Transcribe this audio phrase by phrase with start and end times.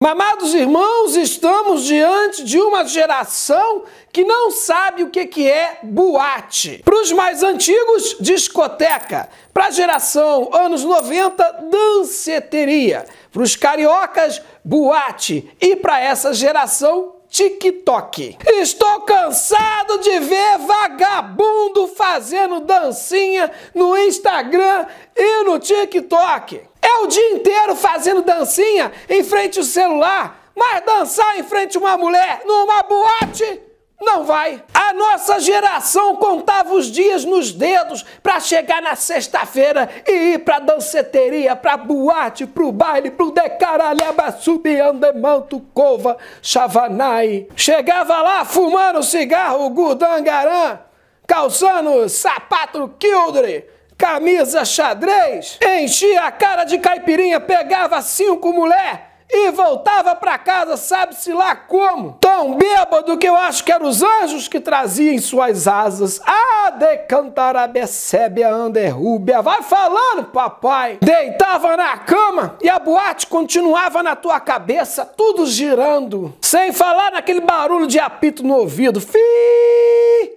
[0.00, 6.82] Amados irmãos, estamos diante de uma geração que não sabe o que, que é boate.
[6.84, 9.28] Para os mais antigos, discoteca.
[9.52, 13.06] Para a geração anos 90, danceteria.
[13.32, 15.50] Para os cariocas, boate.
[15.60, 18.38] E para essa geração, TikTok.
[18.46, 24.86] Estou cansado de ver vagabundo fazendo dancinha no Instagram
[25.16, 26.68] e no TikTok.
[27.02, 31.96] O dia inteiro fazendo dancinha em frente ao celular, mas dançar em frente a uma
[31.96, 33.68] mulher numa boate
[34.00, 34.62] não vai.
[34.72, 40.60] A nossa geração contava os dias nos dedos para chegar na sexta-feira e ir pra
[40.60, 47.48] danceteria, pra boate, pro baile, pro decaralhaba, subiandemanto, cova, chavanai.
[47.56, 50.78] Chegava lá fumando cigarro gudangarã,
[51.26, 60.14] calçando sapato quildre, camisa xadrez, enchia a cara de caipirinha, pegava cinco mulher e voltava
[60.14, 62.16] para casa, sabe-se lá como.
[62.20, 66.20] Tão bêbado que eu acho que eram os anjos que traziam em suas asas.
[66.24, 69.42] Ah, decantarabecébia anderrúbia.
[69.42, 70.98] Vai falando, papai.
[71.02, 76.34] Deitava na cama e a boate continuava na tua cabeça, tudo girando.
[76.40, 79.00] Sem falar naquele barulho de apito no ouvido.
[79.00, 79.87] Fii!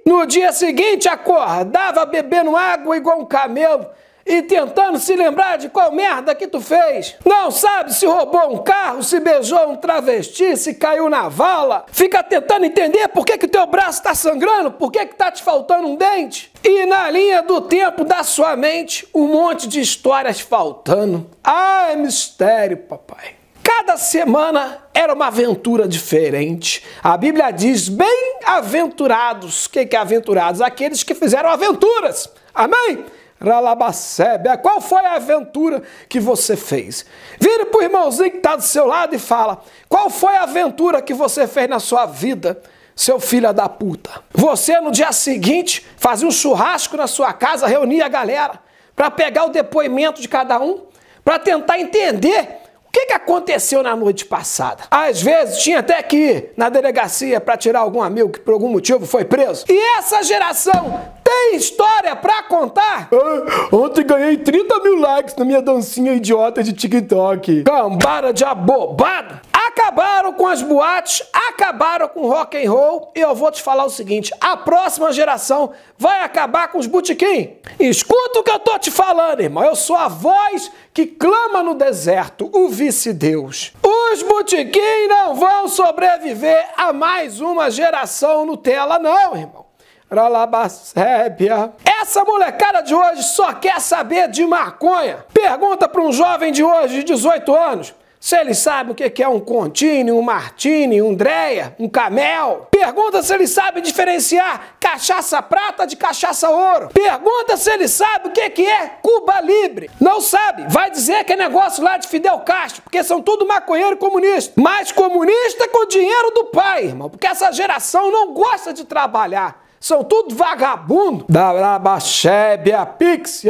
[0.06, 3.88] No dia seguinte, acordava bebendo água igual um camelo
[4.26, 7.16] e tentando se lembrar de qual merda que tu fez.
[7.26, 11.86] Não sabe se roubou um carro, se beijou um travesti, se caiu na vala.
[11.92, 15.44] Fica tentando entender por que, que teu braço está sangrando, por que, que tá te
[15.44, 16.52] faltando um dente.
[16.64, 21.30] E na linha do tempo da sua mente, um monte de histórias faltando.
[21.44, 23.41] Ah, é mistério, papai.
[23.82, 26.84] Cada semana era uma aventura diferente.
[27.02, 29.66] A Bíblia diz: bem-aventurados.
[29.66, 30.62] O que, que é aventurados?
[30.62, 32.30] Aqueles que fizeram aventuras.
[32.54, 33.04] Amém?
[33.44, 37.08] Ralabacébia, qual foi a aventura que você fez?
[37.40, 41.02] Vire para o irmãozinho que está do seu lado e fala: qual foi a aventura
[41.02, 42.62] que você fez na sua vida,
[42.96, 44.12] seu filho da puta?
[44.32, 48.60] Você no dia seguinte fazia um churrasco na sua casa, reunia a galera
[48.96, 50.84] para pegar o depoimento de cada um,
[51.26, 52.61] para tentar entender
[52.92, 54.84] o que, que aconteceu na noite passada?
[54.92, 58.68] Às vezes tinha até que ir na delegacia para tirar algum amigo que por algum
[58.68, 59.64] motivo foi preso.
[59.70, 63.08] E essa geração tem história para contar?
[63.14, 67.64] Ah, ontem ganhei 30 mil likes na minha dancinha idiota de TikTok.
[67.64, 69.40] Cambara de abobado!
[69.72, 73.90] Acabaram com as boates, acabaram com rock and roll e eu vou te falar o
[73.90, 77.58] seguinte: a próxima geração vai acabar com os botequim.
[77.80, 79.64] Escuta o que eu tô te falando, irmão.
[79.64, 83.72] Eu sou a voz que clama no deserto, o vice-deus.
[83.82, 89.66] Os botequim não vão sobreviver a mais uma geração Nutella, não, irmão.
[90.12, 91.72] Ralabacébia.
[92.02, 95.26] Essa molecada de hoje só quer saber de maconha.
[95.34, 99.28] Pergunta para um jovem de hoje de 18 anos se ele sabe o que é
[99.28, 102.68] um Contini, um Martini, um Dreia, um Camel.
[102.70, 106.90] Pergunta se ele sabe diferenciar cachaça prata de cachaça ouro.
[106.94, 109.90] Pergunta se ele sabe o que é Cuba Libre.
[110.00, 110.66] Não sabe.
[110.70, 114.54] Vai dizer que é negócio lá de Fidel Castro, porque são tudo maconheiro comunista.
[114.56, 117.10] Mas comunista com dinheiro do pai, irmão.
[117.10, 119.66] Porque essa geração não gosta de trabalhar.
[119.80, 121.26] São tudo vagabundo.
[121.28, 123.42] Da Brabachébia, Pix,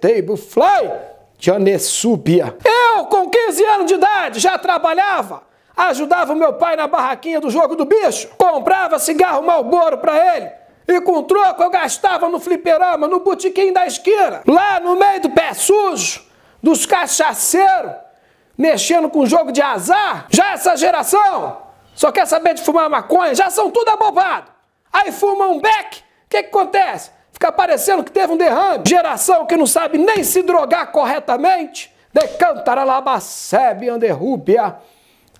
[0.00, 1.12] table, fly.
[1.42, 2.56] Janessúbia.
[2.64, 5.42] Eu, com 15 anos de idade, já trabalhava.
[5.76, 8.28] Ajudava o meu pai na barraquinha do jogo do bicho.
[8.36, 10.50] Comprava cigarro Malboro para ele.
[10.86, 14.42] E com troco eu gastava no fliperama, no botiquim da esquina.
[14.46, 16.22] Lá no meio do pé sujo,
[16.62, 17.92] dos cachaceiros,
[18.58, 20.26] mexendo com jogo de azar.
[20.28, 21.62] Já essa geração
[21.94, 24.50] só quer saber de fumar maconha, já são tudo abobado.
[24.92, 27.10] Aí fuma um beck, o que, que acontece?
[27.32, 28.84] Fica parecendo que teve um derrame.
[28.86, 31.91] Geração que não sabe nem se drogar corretamente.
[32.12, 34.76] Decantaralabacebe anderrúbia.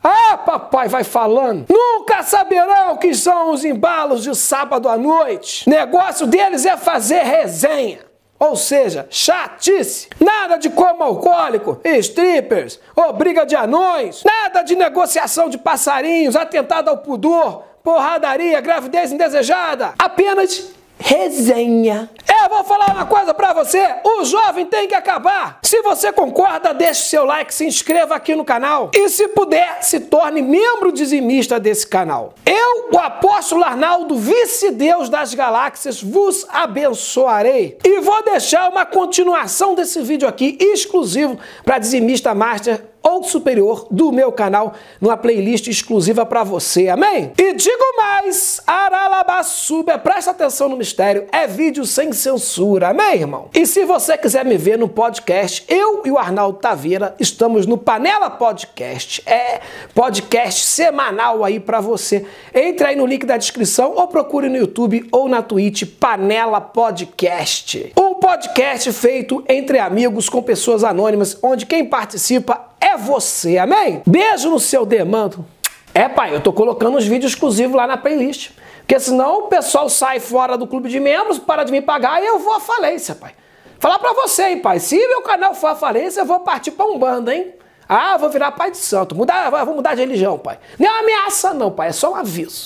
[0.02, 1.66] Ah, papai vai falando.
[1.68, 5.68] Nunca saberão que são os embalos de sábado à noite.
[5.68, 8.00] Negócio deles é fazer resenha.
[8.38, 10.08] Ou seja, chatice.
[10.18, 14.24] Nada de como alcoólico, strippers, ou briga de anões.
[14.24, 19.94] Nada de negociação de passarinhos, atentado ao pudor, porradaria, gravidez indesejada.
[19.96, 20.72] Apenas
[21.02, 22.08] resenha.
[22.26, 25.58] É, vou falar uma coisa para você: o jovem tem que acabar.
[25.62, 30.00] Se você concorda, deixe seu like, se inscreva aqui no canal e, se puder, se
[30.00, 32.34] torne membro dizimista desse canal.
[32.46, 37.78] Eu, o apóstolo Arnaldo, vice-deus das galáxias, vos abençoarei.
[37.84, 44.12] E vou deixar uma continuação desse vídeo aqui exclusivo para Dizimista Master ou superior do
[44.12, 47.32] meu canal, numa playlist exclusiva para você, amém?
[47.36, 53.48] E digo mais, Aralabaçuba, presta atenção no mistério, é vídeo sem censura, amém, irmão?
[53.54, 57.76] E se você quiser me ver no podcast, eu e o Arnaldo Taveira estamos no
[57.76, 59.60] Panela Podcast, é
[59.94, 62.24] podcast semanal aí para você.
[62.54, 67.92] Entre aí no link da descrição ou procure no YouTube ou na Twitch Panela Podcast.
[67.98, 74.00] Um podcast feito entre amigos com pessoas anônimas, onde quem participa é você, amém?
[74.06, 75.44] Beijo no seu demando.
[75.92, 78.52] É, pai, eu tô colocando uns vídeos exclusivos lá na playlist.
[78.78, 82.26] Porque senão o pessoal sai fora do clube de membros, para de me pagar e
[82.26, 83.32] eu vou à falência, pai.
[83.80, 84.78] Falar pra você, hein, pai.
[84.78, 87.52] Se meu canal for à falência, eu vou partir pra um bando, hein?
[87.88, 89.16] Ah, vou virar pai de santo.
[89.16, 90.60] Mudar, vou mudar de religião, pai.
[90.78, 91.88] Não é uma ameaça, não, pai.
[91.88, 92.60] É só um aviso.